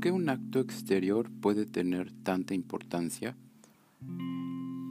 [0.00, 3.36] ¿Por qué un acto exterior puede tener tanta importancia?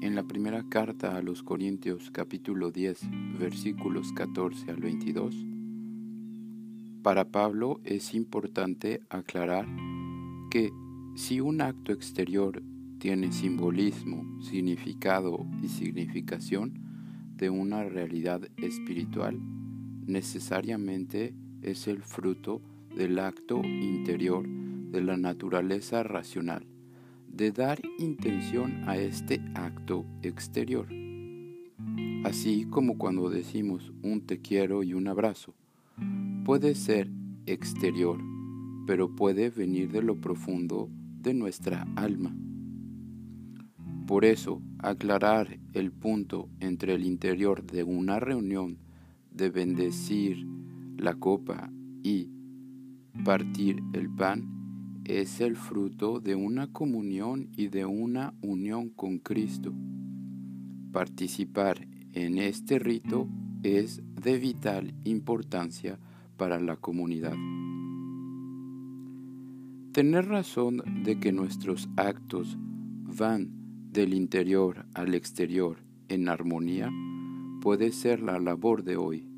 [0.03, 3.09] En la primera carta a los Corintios capítulo 10
[3.39, 5.33] versículos 14 al 22,
[7.01, 9.65] para Pablo es importante aclarar
[10.51, 10.71] que
[11.15, 12.61] si un acto exterior
[12.99, 16.83] tiene simbolismo, significado y significación
[17.35, 19.39] de una realidad espiritual,
[20.05, 22.61] necesariamente es el fruto
[22.95, 24.47] del acto interior
[24.91, 26.65] de la naturaleza racional,
[27.27, 30.87] de dar intención a este acto exterior.
[32.23, 35.53] Así como cuando decimos un te quiero y un abrazo,
[36.43, 37.09] puede ser
[37.45, 38.19] exterior,
[38.85, 40.89] pero puede venir de lo profundo
[41.21, 42.35] de nuestra alma.
[44.05, 48.79] Por eso, aclarar el punto entre el interior de una reunión
[49.31, 50.45] de bendecir
[50.97, 51.71] la copa
[52.03, 52.29] y
[53.23, 54.58] partir el pan
[55.09, 59.73] es el fruto de una comunión y de una unión con Cristo.
[60.91, 63.27] Participar en este rito
[63.63, 65.99] es de vital importancia
[66.37, 67.33] para la comunidad.
[69.93, 72.59] Tener razón de que nuestros actos
[73.17, 73.49] van
[73.91, 76.91] del interior al exterior en armonía
[77.61, 79.28] puede ser la labor de hoy.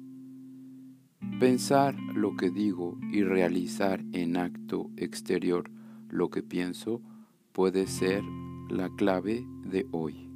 [1.40, 5.70] Pensar lo que digo y realizar en acto exterior
[6.10, 7.04] lo que pienso
[7.52, 8.24] puede ser
[8.72, 10.28] la clave de hoy.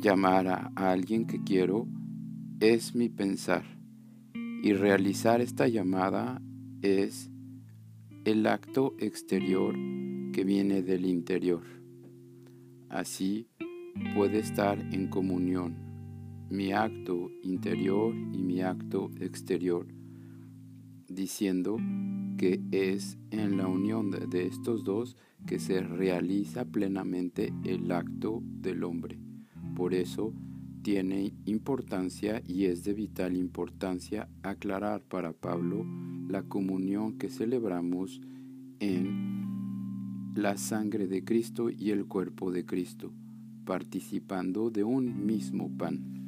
[0.00, 1.88] Llamar a alguien que quiero
[2.60, 3.64] es mi pensar
[4.62, 6.40] y realizar esta llamada
[6.80, 7.32] es
[8.24, 9.74] el acto exterior
[10.32, 11.64] que viene del interior.
[12.88, 13.48] Así
[14.14, 15.87] puede estar en comunión
[16.50, 19.86] mi acto interior y mi acto exterior,
[21.08, 21.76] diciendo
[22.38, 28.84] que es en la unión de estos dos que se realiza plenamente el acto del
[28.84, 29.18] hombre.
[29.74, 30.32] Por eso
[30.82, 35.84] tiene importancia y es de vital importancia aclarar para Pablo
[36.28, 38.20] la comunión que celebramos
[38.80, 43.12] en la sangre de Cristo y el cuerpo de Cristo,
[43.64, 46.18] participando de un mismo pan.